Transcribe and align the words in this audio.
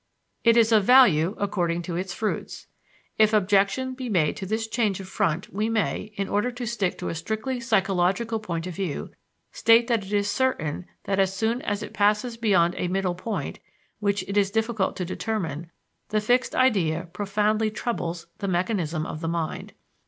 It 0.43 0.57
is 0.57 0.71
of 0.71 0.83
value 0.83 1.35
according 1.37 1.83
to 1.83 1.95
its 1.95 2.11
fruits. 2.11 2.65
If 3.19 3.33
objection 3.33 3.93
be 3.93 4.09
made 4.09 4.35
to 4.37 4.47
this 4.47 4.67
change 4.67 4.99
of 4.99 5.07
front 5.07 5.53
we 5.53 5.69
may, 5.69 6.11
in 6.15 6.27
order 6.27 6.49
to 6.49 6.65
stick 6.65 6.97
to 6.97 7.09
a 7.09 7.13
strictly 7.13 7.59
psychological 7.59 8.39
point 8.39 8.65
of 8.65 8.73
view, 8.73 9.11
state 9.51 9.85
that 9.89 10.03
it 10.05 10.11
is 10.11 10.27
certain 10.27 10.87
that 11.03 11.19
as 11.19 11.35
soon 11.35 11.61
as 11.61 11.83
it 11.83 11.93
passes 11.93 12.35
beyond 12.35 12.73
a 12.79 12.87
middle 12.87 13.13
point, 13.13 13.59
which 13.99 14.23
it 14.27 14.37
is 14.37 14.49
difficult 14.49 14.95
to 14.95 15.05
determine, 15.05 15.69
the 16.09 16.19
fixed 16.19 16.55
idea 16.55 17.07
profoundly 17.13 17.69
troubles 17.69 18.25
the 18.39 18.47
mechanism 18.47 19.05
of 19.05 19.21
the 19.21 19.27
mind. 19.27 19.71